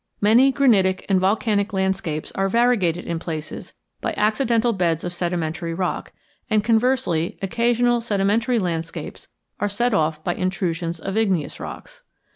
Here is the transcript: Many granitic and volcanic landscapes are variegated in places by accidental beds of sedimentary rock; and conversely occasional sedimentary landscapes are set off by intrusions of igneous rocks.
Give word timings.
Many 0.19 0.51
granitic 0.51 1.05
and 1.09 1.19
volcanic 1.19 1.73
landscapes 1.73 2.31
are 2.31 2.49
variegated 2.49 3.05
in 3.05 3.19
places 3.19 3.75
by 4.01 4.15
accidental 4.17 4.73
beds 4.73 5.03
of 5.03 5.13
sedimentary 5.13 5.75
rock; 5.75 6.11
and 6.49 6.63
conversely 6.63 7.37
occasional 7.43 8.01
sedimentary 8.01 8.57
landscapes 8.57 9.27
are 9.59 9.69
set 9.69 9.93
off 9.93 10.23
by 10.23 10.33
intrusions 10.33 10.99
of 10.99 11.17
igneous 11.17 11.59
rocks. 11.59 12.01